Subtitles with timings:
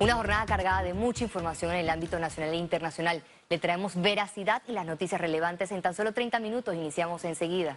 [0.00, 3.22] Una jornada cargada de mucha información en el ámbito nacional e internacional.
[3.50, 6.74] Le traemos veracidad y las noticias relevantes en tan solo 30 minutos.
[6.74, 7.76] Iniciamos enseguida.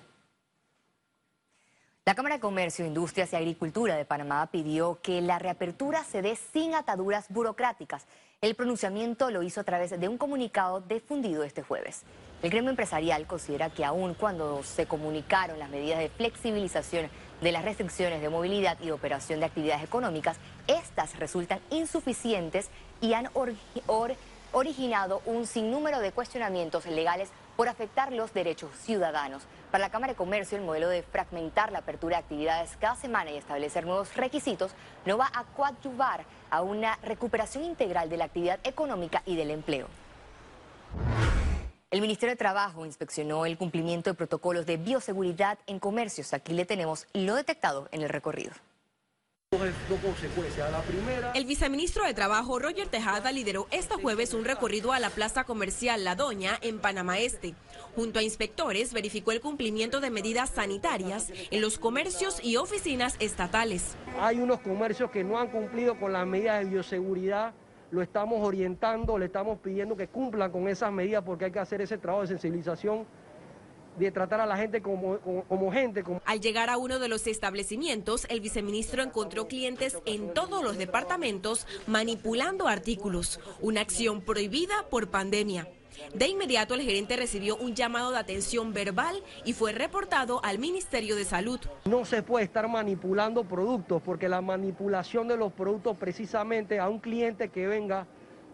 [2.06, 6.38] La Cámara de Comercio, Industrias y Agricultura de Panamá pidió que la reapertura se dé
[6.38, 8.06] sin ataduras burocráticas.
[8.40, 12.04] El pronunciamiento lo hizo a través de un comunicado difundido este jueves.
[12.42, 17.10] El gremio empresarial considera que aun cuando se comunicaron las medidas de flexibilización
[17.44, 20.38] de las restricciones de movilidad y operación de actividades económicas,
[20.68, 22.70] estas resultan insuficientes
[23.02, 23.30] y han
[24.54, 29.44] originado un sinnúmero de cuestionamientos legales por afectar los derechos ciudadanos.
[29.72, 33.32] Para la Cámara de Comercio, el modelo de fragmentar la apertura de actividades cada semana
[33.32, 34.72] y establecer nuevos requisitos
[35.06, 39.88] no va a coadyuvar a una recuperación integral de la actividad económica y del empleo.
[41.94, 46.34] El Ministerio de Trabajo inspeccionó el cumplimiento de protocolos de bioseguridad en comercios.
[46.34, 48.52] Aquí le tenemos lo detectado en el recorrido.
[51.36, 56.04] El viceministro de Trabajo, Roger Tejada, lideró este jueves un recorrido a la plaza comercial
[56.04, 57.54] La Doña en Panamá Este.
[57.96, 63.96] Junto a inspectores, verificó el cumplimiento de medidas sanitarias en los comercios y oficinas estatales.
[64.20, 67.54] Hay unos comercios que no han cumplido con las medidas de bioseguridad
[67.94, 71.80] lo estamos orientando, le estamos pidiendo que cumplan con esas medidas porque hay que hacer
[71.80, 73.06] ese trabajo de sensibilización
[74.00, 76.04] de tratar a la gente como, como, gente.
[76.26, 81.68] Al llegar a uno de los establecimientos, el viceministro encontró clientes en todos los departamentos
[81.86, 85.68] manipulando artículos, una acción prohibida por pandemia.
[86.14, 91.16] De inmediato el gerente recibió un llamado de atención verbal y fue reportado al Ministerio
[91.16, 91.60] de Salud.
[91.86, 97.00] No se puede estar manipulando productos porque la manipulación de los productos precisamente a un
[97.00, 98.08] cliente que venga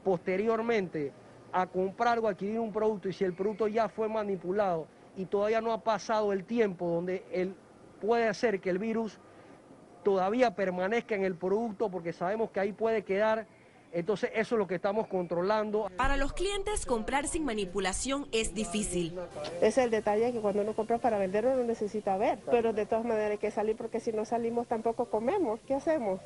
[0.03, 1.11] posteriormente
[1.51, 5.61] a comprar o adquirir un producto y si el producto ya fue manipulado y todavía
[5.61, 7.55] no ha pasado el tiempo donde él
[7.99, 9.19] puede hacer que el virus
[10.03, 13.47] todavía permanezca en el producto porque sabemos que ahí puede quedar
[13.91, 15.89] entonces eso es lo que estamos controlando.
[15.97, 19.17] Para los clientes comprar sin manipulación es difícil.
[19.61, 23.05] Es el detalle que cuando uno compra para vender uno necesita ver, pero de todas
[23.05, 25.59] maneras hay que salir porque si no salimos tampoco comemos.
[25.65, 26.19] ¿Qué hacemos?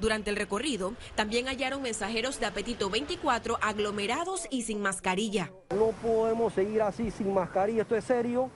[0.00, 5.52] Durante el recorrido también hallaron mensajeros de apetito 24 aglomerados y sin mascarilla.
[5.70, 8.50] No podemos seguir así sin mascarilla, esto es serio.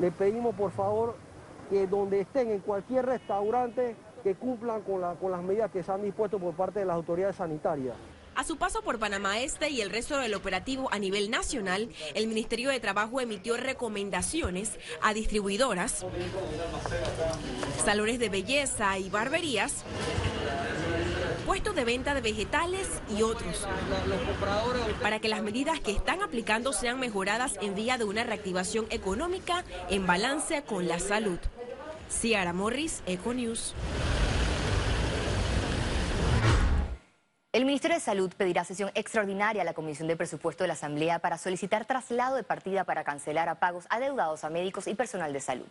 [0.00, 1.16] Le pedimos por favor
[1.70, 3.94] que donde estén en cualquier restaurante
[4.24, 7.94] que cumplan con, las medidas que se han dispuesto por parte de las autoridades sanitarias.
[8.34, 12.26] A su paso por Panamá Este y el resto del operativo a nivel nacional, el
[12.26, 16.04] Ministerio de Trabajo emitió recomendaciones a distribuidoras,
[17.84, 19.84] salones de belleza y barberías,
[21.46, 23.68] puestos de venta de vegetales y otros,
[25.00, 29.64] para que las medidas que están aplicando sean mejoradas en vía de una reactivación económica
[29.90, 31.38] en balance con la salud.
[32.10, 33.74] Ciara Morris, Econews.
[37.54, 41.20] El Ministerio de Salud pedirá sesión extraordinaria a la Comisión de Presupuesto de la Asamblea
[41.20, 45.38] para solicitar traslado de partida para cancelar a pagos adeudados a médicos y personal de
[45.38, 45.66] salud.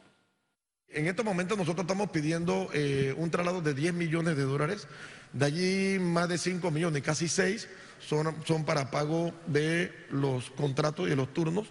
[0.88, 4.88] En estos momentos nosotros estamos pidiendo eh, un traslado de 10 millones de dólares,
[5.34, 7.68] de allí más de 5 millones, casi 6
[8.00, 11.68] son, son para pago de los contratos y de los turnos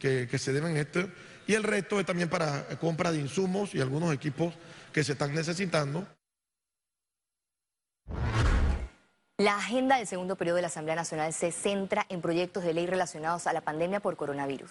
[0.00, 1.06] que, se deben este
[1.46, 4.54] y el resto es también para compra de insumos y algunos equipos
[4.92, 6.04] que se están necesitando.
[9.42, 12.86] La agenda del segundo periodo de la Asamblea Nacional se centra en proyectos de ley
[12.86, 14.70] relacionados a la pandemia por coronavirus.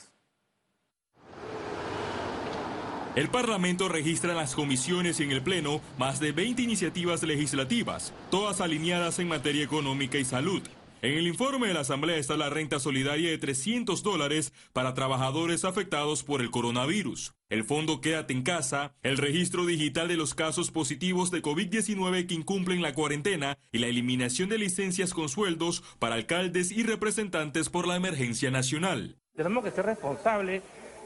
[3.17, 8.13] El Parlamento registra en las comisiones y en el Pleno más de 20 iniciativas legislativas,
[8.29, 10.61] todas alineadas en materia económica y salud.
[11.01, 15.65] En el informe de la Asamblea está la renta solidaria de 300 dólares para trabajadores
[15.65, 20.71] afectados por el coronavirus, el fondo Quédate en casa, el registro digital de los casos
[20.71, 26.15] positivos de COVID-19 que incumplen la cuarentena y la eliminación de licencias con sueldos para
[26.15, 29.17] alcaldes y representantes por la emergencia nacional.
[29.35, 30.63] Tenemos que ser responsables,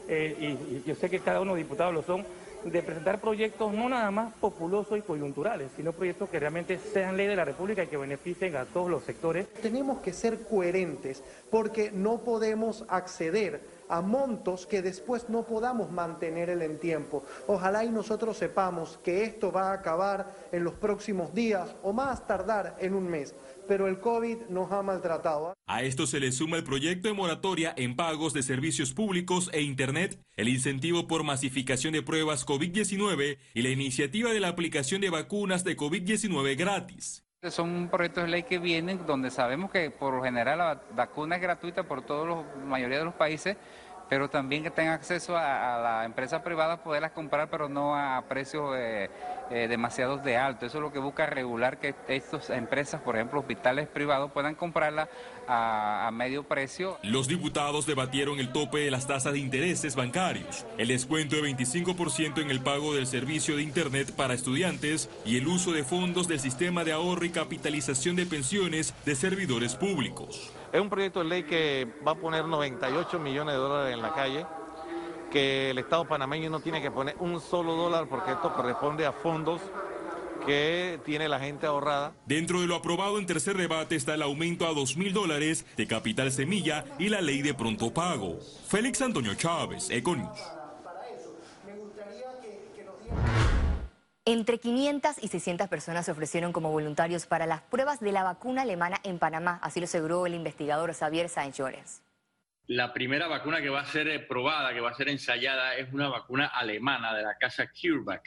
[0.08, 2.24] eh, y yo sé que cada uno de los diputados lo son,
[2.64, 7.26] de presentar proyectos no nada más populosos y coyunturales, sino proyectos que realmente sean ley
[7.26, 9.52] de la República y que beneficien a todos los sectores.
[9.62, 16.50] Tenemos que ser coherentes porque no podemos acceder a montos que después no podamos mantener
[16.50, 17.22] en el tiempo.
[17.46, 22.26] Ojalá y nosotros sepamos que esto va a acabar en los próximos días o más
[22.26, 23.34] tardar en un mes
[23.66, 25.54] pero el COVID nos ha maltratado.
[25.66, 29.62] A esto se le suma el proyecto de moratoria en pagos de servicios públicos e
[29.62, 35.10] Internet, el incentivo por masificación de pruebas COVID-19 y la iniciativa de la aplicación de
[35.10, 37.25] vacunas de COVID-19 gratis.
[37.50, 41.42] Son proyectos de ley que vienen donde sabemos que por lo general la vacuna es
[41.42, 43.56] gratuita por toda la mayoría de los países,
[44.08, 48.74] pero también que tengan acceso a, la empresa privada, poderlas comprar, pero no a precios
[48.76, 49.10] eh,
[49.50, 50.66] eh, demasiados de alto.
[50.66, 55.08] Eso es lo que busca regular que estas empresas, por ejemplo, hospitales privados, puedan comprarla
[55.48, 56.98] a, a, medio precio.
[57.02, 62.42] Los diputados debatieron el tope de las tasas de intereses bancarios, el descuento de 25%
[62.42, 66.40] en el pago del servicio de Internet para estudiantes y el uso de fondos del
[66.40, 70.52] sistema de ahorro y capitalización de pensiones de servidores públicos.
[70.72, 74.12] Es un proyecto de ley que va a poner 98 millones de dólares en la
[74.12, 74.46] calle,
[75.30, 79.12] que el Estado panameño no tiene que poner un solo dólar porque esto corresponde a
[79.12, 79.60] fondos
[80.44, 82.14] que tiene la gente ahorrada.
[82.24, 85.86] Dentro de lo aprobado en tercer debate está el aumento a 2 mil dólares de
[85.86, 88.38] capital semilla y la ley de pronto pago.
[88.68, 90.55] Félix Antonio Chávez, Econius.
[94.28, 98.62] Entre 500 y 600 personas se ofrecieron como voluntarios para las pruebas de la vacuna
[98.62, 102.02] alemana en Panamá, así lo aseguró el investigador Xavier Sáenz Llores.
[102.66, 105.92] La primera vacuna que va a ser eh, probada, que va a ser ensayada, es
[105.92, 108.26] una vacuna alemana de la casa CureVac.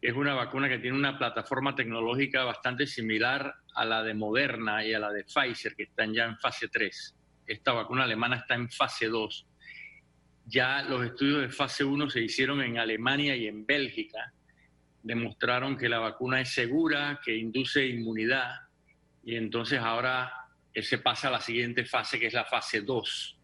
[0.00, 4.94] Es una vacuna que tiene una plataforma tecnológica bastante similar a la de Moderna y
[4.94, 7.14] a la de Pfizer, que están ya en fase 3.
[7.46, 9.46] Esta vacuna alemana está en fase 2.
[10.46, 14.32] Ya los estudios de fase 1 se hicieron en Alemania y en Bélgica
[15.02, 18.52] demostraron que la vacuna es segura, que induce inmunidad
[19.24, 20.32] y entonces ahora
[20.80, 23.38] se pasa a la siguiente fase que es la fase 2.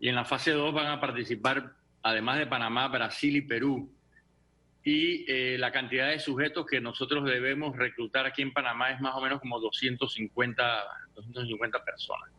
[0.00, 3.92] Y en la fase 2 van a participar, además de Panamá, Brasil y Perú.
[4.82, 9.14] Y eh, la cantidad de sujetos que nosotros debemos reclutar aquí en Panamá es más
[9.14, 10.84] o menos como 250,
[11.14, 12.30] 250 personas.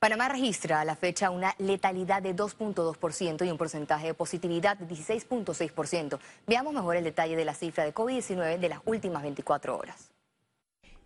[0.00, 4.88] Panamá registra a la fecha una letalidad de 2.2% y un porcentaje de positividad de
[4.88, 6.18] 16.6%.
[6.46, 10.10] Veamos mejor el detalle de la cifra de COVID-19 de las últimas 24 horas.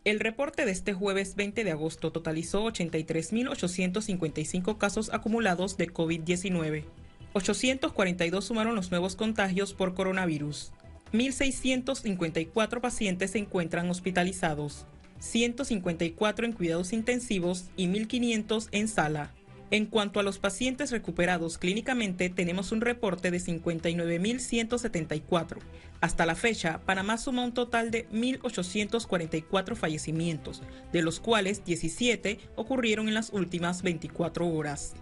[0.04, 6.84] El reporte de este jueves 20 de agosto totalizó 83.855 casos acumulados de COVID-19.
[7.32, 10.72] 842 sumaron los nuevos contagios por coronavirus.
[11.12, 14.86] 1.654 pacientes se encuentran hospitalizados.
[15.24, 19.32] 154 en cuidados intensivos y 1.500 en sala.
[19.70, 25.56] En cuanto a los pacientes recuperados clínicamente, tenemos un reporte de 59.174.
[26.00, 30.60] Hasta la fecha, Panamá suma un total de 1.844 fallecimientos,
[30.92, 34.92] de los cuales 17 ocurrieron en las últimas 24 horas.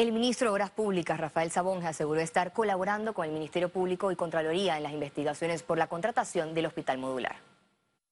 [0.00, 4.16] El ministro de Obras Públicas, Rafael Sabonja, aseguró estar colaborando con el Ministerio Público y
[4.16, 7.36] Contraloría en las investigaciones por la contratación del hospital modular.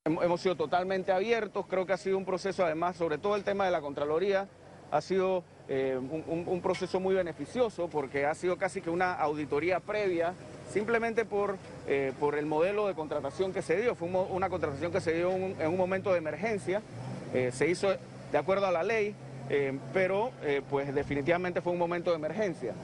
[0.04, 3.64] Hemos sido totalmente abiertos, creo que ha sido un proceso, además, sobre todo el tema
[3.64, 4.46] de la Contraloría,
[4.90, 10.34] ha sido eh, un, proceso muy beneficioso porque ha sido casi que una auditoría previa,
[10.70, 11.56] simplemente por,
[11.86, 13.94] eh, por el modelo de contratación que se dio.
[13.94, 16.82] Fue una contratación que se dio en un momento de emergencia,
[17.32, 17.88] eh, se hizo
[18.30, 19.14] de acuerdo a la ley,
[19.48, 22.74] eh, pero eh, pues definitivamente fue un momento de emergencia.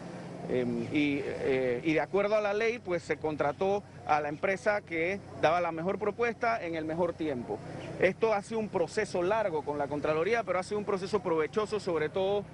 [0.48, 5.18] Em, eh, y, de acuerdo a la ley, pues se contrató a la empresa que
[5.40, 7.58] daba la mejor propuesta en el mejor tiempo.
[7.98, 11.80] Esto ha sido un proceso largo con la Contraloría, pero ha sido un proceso provechoso
[11.80, 12.44] sobre todo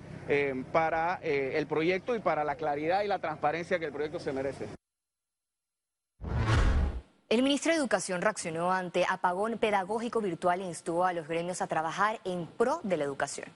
[0.70, 4.68] para el proyecto y para la claridad y la transparencia que el proyecto se merece.
[7.28, 11.66] El ministro de Educación reaccionó ante apagón pedagógico virtual e instó a los gremios a
[11.66, 13.52] trabajar en pro de la educación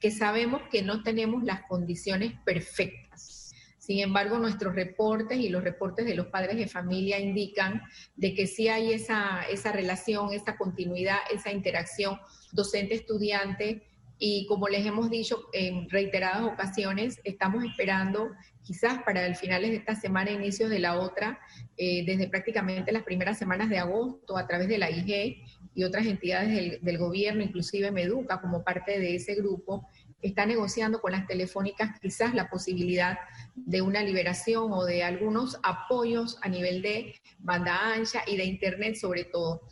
[0.00, 3.52] que, sabemos que no tenemos las condiciones perfectas.
[3.78, 7.82] Sin embargo, nuestros reportes y los reportes de los padres de familia indican
[8.16, 12.18] de que sí hay esa, esa relación, esa continuidad, esa interacción
[12.52, 13.86] docente-estudiante
[14.18, 18.30] y como les hemos dicho en reiteradas ocasiones, estamos esperando
[18.62, 21.38] quizás para el finales de esta semana, inicios de la otra,
[21.76, 26.06] eh, desde prácticamente las primeras semanas de agosto a través de la IG y otras
[26.06, 29.88] entidades del, gobierno, inclusive Meduca como parte de ese grupo,
[30.22, 33.18] está negociando con las telefónicas quizás la posibilidad
[33.54, 38.96] de una liberación o de algunos apoyos a nivel de banda ancha y de Internet
[38.96, 39.62] sobre todo.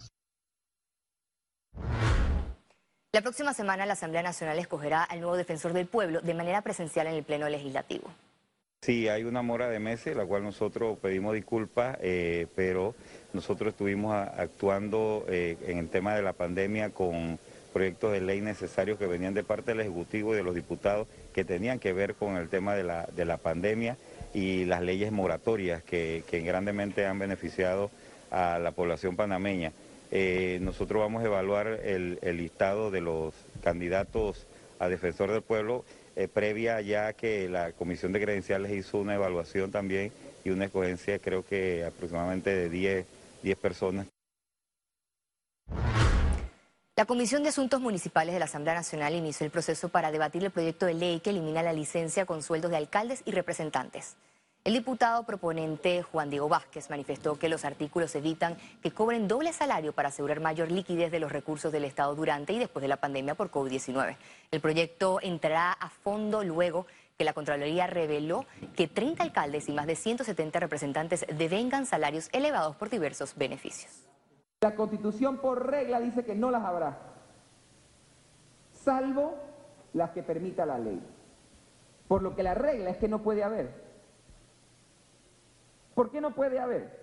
[3.14, 7.06] La próxima semana la Asamblea Nacional escogerá al nuevo defensor del pueblo de manera presencial
[7.06, 8.10] en el Pleno Legislativo.
[8.84, 12.96] Sí, hay una mora de meses, la cual nosotros pedimos disculpas, eh, pero
[13.32, 17.38] nosotros estuvimos actuando eh, en el tema de la pandemia con
[17.72, 21.44] proyectos de ley necesarios que venían de parte del Ejecutivo y de los diputados que
[21.44, 23.96] tenían que ver con el tema de la, de la pandemia
[24.34, 27.88] y las leyes moratorias que, grandemente han beneficiado
[28.32, 29.70] a la población panameña.
[30.10, 34.48] Eh, nosotros vamos a evaluar el listado de los candidatos
[34.80, 35.84] a defensor del pueblo
[36.16, 40.12] eh, previa ya que la Comisión de Credenciales hizo una evaluación también
[40.44, 43.06] y una escogencia creo que aproximadamente de 10,
[43.42, 44.06] 10 personas.
[46.94, 50.50] La Comisión de Asuntos Municipales de la Asamblea Nacional inició el proceso para debatir el
[50.50, 54.14] proyecto de ley que elimina la licencia con sueldos de alcaldes y representantes.
[54.64, 59.92] El diputado proponente Juan Diego Vázquez manifestó que los artículos evitan que cobren doble salario
[59.92, 63.34] para asegurar mayor liquidez de los recursos del Estado durante y después de la pandemia
[63.34, 64.16] por COVID-19.
[64.52, 66.86] El proyecto entrará a fondo luego
[67.18, 72.76] que la Contraloría reveló que 30 alcaldes y más de 170 representantes devengan salarios elevados
[72.76, 73.90] por diversos beneficios.
[74.60, 77.00] La constitución por regla dice que no las habrá,
[78.70, 79.34] salvo
[79.92, 81.02] las que permita la ley.
[82.06, 83.91] Por lo que la regla es que no puede haber.
[85.94, 87.00] ¿Por qué no puede haber?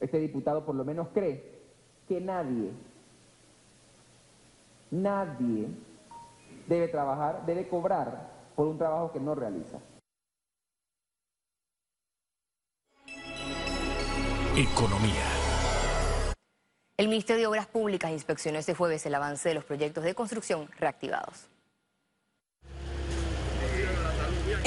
[0.00, 1.60] Este diputado por lo menos cree
[2.08, 2.70] que nadie,
[4.90, 5.68] nadie
[6.66, 9.78] debe trabajar, debe cobrar por un trabajo que no realiza.
[14.56, 15.24] Economía.
[16.96, 20.68] El Ministerio de Obras Públicas inspeccionó este jueves el avance de los proyectos de construcción
[20.78, 21.48] reactivados.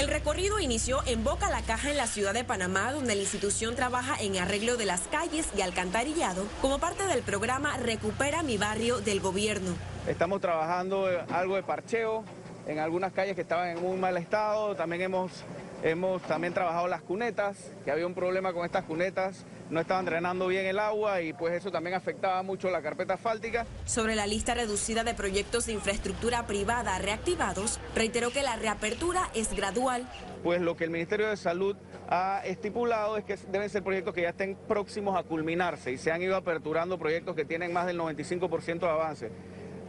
[0.03, 3.73] El recorrido inició en Boca la Caja en la ciudad de Panamá, donde la institución
[3.73, 8.99] trabaja en arreglo de las calles y alcantarillado como parte del programa Recupera mi barrio
[8.99, 9.73] del gobierno.
[10.05, 12.25] Estamos trabajando algo de parcheo
[12.67, 14.75] en algunas calles que estaban en muy mal estado.
[14.75, 15.31] También hemos,
[15.83, 20.47] hemos también trabajado las cunetas, que había un problema con estas cunetas no estaban drenando
[20.47, 23.65] bien el agua y pues eso también afectaba mucho la carpeta asfáltica.
[23.85, 29.53] Sobre la lista reducida de proyectos de infraestructura privada reactivados, reiteró que la reapertura es
[29.55, 30.07] gradual.
[30.43, 31.75] Pues lo que el Ministerio de Salud
[32.07, 36.11] ha estipulado es que deben ser proyectos que ya estén próximos a culminarse y se
[36.11, 39.31] han ido aperturando proyectos que tienen más del 95% de avance.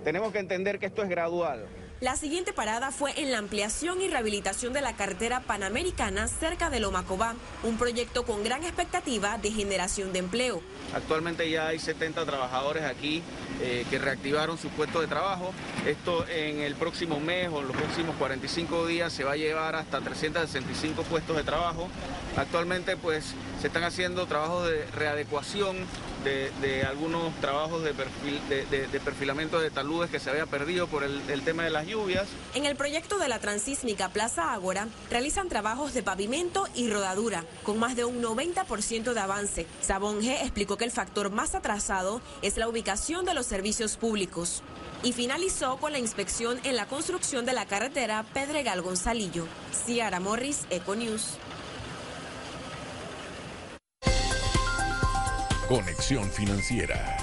[0.02, 1.66] Tenemos que entender que esto es gradual.
[2.04, 6.78] La siguiente parada fue en la ampliación y rehabilitación de la carretera panamericana cerca de
[6.78, 10.61] Lomacobá, un proyecto con gran expectativa de generación de empleo.
[10.94, 13.23] Actualmente ya hay 70 trabajadores aquí
[13.62, 15.54] eh, que reactivaron su puesto de trabajo.
[15.87, 19.75] Esto en el próximo mes o en los próximos 45 días se va a llevar
[19.75, 21.88] hasta 365 puestos de trabajo.
[22.37, 23.32] Actualmente pues
[23.62, 25.78] se están haciendo trabajos de readecuación
[26.25, 31.64] de, algunos trabajos de, de, perfilamiento de taludes que se había perdido por el, tema
[31.64, 32.26] de las lluvias.
[32.54, 37.78] En el proyecto de la transísmica Plaza Ágora realizan trabajos de pavimento y rodadura, con
[37.78, 39.66] más de un 90% de avance.
[39.83, 44.62] Sabón G explicó que el factor más atrasado es la ubicación de los servicios públicos.
[45.02, 49.47] Y finalizó con la inspección en la construcción de la carretera Pedregal Gonzalillo.
[49.85, 51.37] Ciara Morris, Econews.
[55.75, 57.16] Conexión Financiera.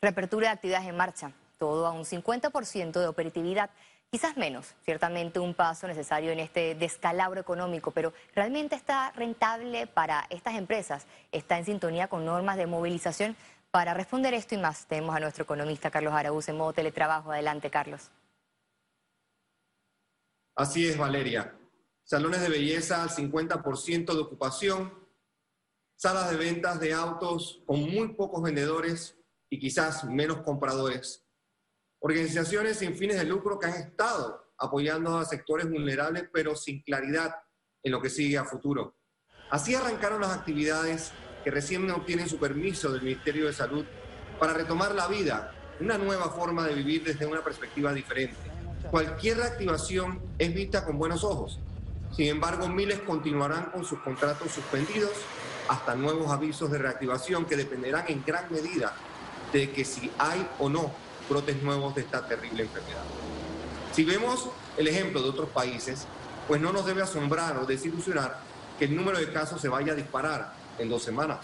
[0.00, 3.68] Reapertura de actividades en marcha, todo a un 50% de operatividad,
[4.10, 10.24] quizás menos, ciertamente un paso necesario en este descalabro económico, pero ¿realmente está rentable para
[10.30, 11.06] estas empresas?
[11.30, 13.36] ¿Está en sintonía con normas de movilización?
[13.70, 17.32] Para responder esto y más, tenemos a nuestro economista Carlos Araúz en modo teletrabajo.
[17.32, 18.10] Adelante, Carlos.
[20.56, 21.54] Así es, Valeria.
[22.04, 25.01] Salones de belleza al 50% de ocupación,
[26.02, 29.16] salas de ventas de autos con muy pocos vendedores
[29.48, 31.24] y quizás menos compradores.
[32.00, 37.36] Organizaciones sin fines de lucro que han estado apoyando a sectores vulnerables pero sin claridad
[37.84, 38.96] en lo que sigue a futuro.
[39.48, 41.12] Así arrancaron las actividades
[41.44, 43.84] que recién obtienen su permiso del Ministerio de Salud
[44.40, 48.34] para retomar la vida, una nueva forma de vivir desde una perspectiva diferente.
[48.90, 51.60] Cualquier reactivación es vista con buenos ojos.
[52.10, 55.12] Sin embargo, miles continuarán con sus contratos suspendidos
[55.68, 58.94] hasta nuevos avisos de reactivación que dependerán en gran medida
[59.52, 60.92] de que si hay o no
[61.28, 63.02] brotes nuevos de esta terrible enfermedad.
[63.92, 66.06] Si vemos el ejemplo de otros países,
[66.48, 68.40] pues no nos debe asombrar o desilusionar
[68.78, 71.40] que el número de casos se vaya a disparar en dos semanas.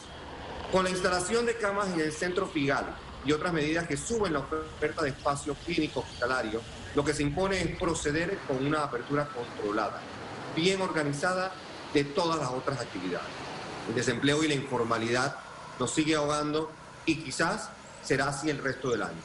[0.72, 4.40] Con la instalación de camas en el centro Figal y otras medidas que suben la
[4.40, 6.60] oferta de espacio clínico hospitalario,
[6.94, 10.00] lo que se impone es proceder con una apertura controlada,
[10.56, 11.52] bien organizada
[11.92, 13.47] de todas las otras actividades.
[13.88, 15.36] El desempleo y la informalidad
[15.78, 16.70] nos sigue ahogando
[17.06, 17.70] y quizás
[18.02, 19.20] será así el resto del año.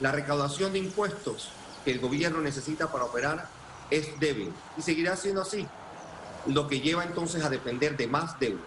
[0.00, 1.50] La recaudación de impuestos
[1.84, 3.48] que el gobierno necesita para operar
[3.90, 5.66] es débil y seguirá siendo así,
[6.46, 8.64] lo que lleva entonces a depender de más deuda.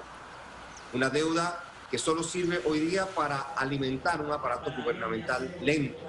[0.94, 6.00] Una deuda que solo sirve hoy día para alimentar un aparato gubernamental lento,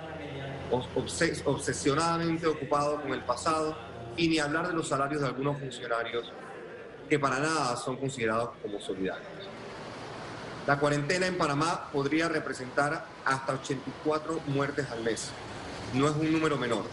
[0.70, 3.76] obsesionadamente ocupado con el pasado
[4.16, 6.32] y ni hablar de los salarios de algunos funcionarios
[7.08, 9.28] que para nada son considerados como solidarios.
[10.66, 15.30] La cuarentena en Panamá podría representar hasta 84 muertes al mes.
[15.94, 16.84] No es un número menor.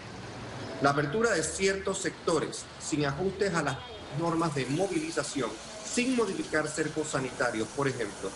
[0.82, 3.78] La apertura de ciertos sectores sin ajustes a las
[4.18, 5.50] normas de movilización,
[5.84, 8.30] sin modificar cercos sanitarios, por ejemplo,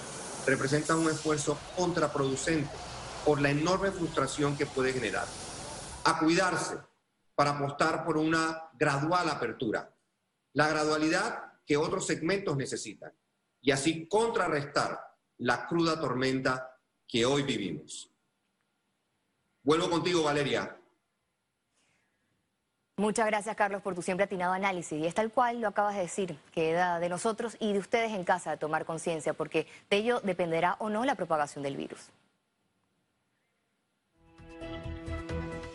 [0.46, 2.70] representa un esfuerzo contraproducente
[3.26, 5.26] por la enorme frustración que puede generar.
[6.04, 6.78] A cuidarse
[7.36, 9.90] para apostar por una gradual apertura,
[10.54, 13.14] la gradualidad que otros segmentos necesitan
[13.62, 15.00] y así contrarrestar
[15.38, 16.76] la cruda tormenta
[17.08, 18.10] que hoy vivimos.
[19.62, 20.76] Vuelvo contigo, Valeria.
[22.98, 25.00] Muchas gracias, Carlos, por tu siempre atinado análisis.
[25.00, 28.24] Y es tal cual lo acabas de decir, queda de nosotros y de ustedes en
[28.24, 32.10] casa de tomar conciencia, porque de ello dependerá o no la propagación del virus.